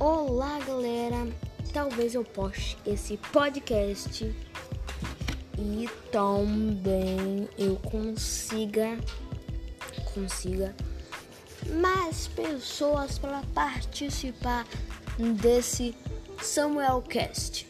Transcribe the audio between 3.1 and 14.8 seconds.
podcast e também eu consiga consiga mais pessoas para participar